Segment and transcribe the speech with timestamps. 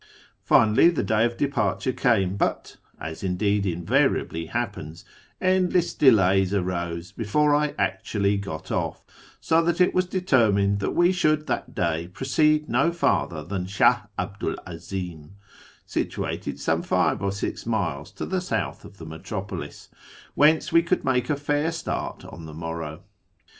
[0.41, 5.05] Finally the day of departure came, but (as indeed invariably happens)
[5.39, 9.05] endless delays arose before I actually got off,
[9.39, 14.07] so that it was determined that we should that day proceed no farther than Shiih
[14.17, 15.35] 'Abdu '1 Azim
[15.85, 19.89] (situated some live or six miles to the south of the metropolis),
[20.33, 23.03] whence we could make a fair start on the morrow.